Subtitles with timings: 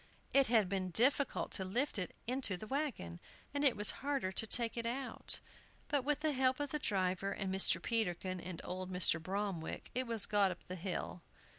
[0.33, 3.19] It had been difficult to lift it into the wagon,
[3.53, 5.39] and it was harder to take it out.
[5.89, 7.79] But with the help of the driver, and Mr.
[7.79, 9.21] Peterkin, and old Mr.
[9.21, 11.21] Bromwick, it was got up the hill.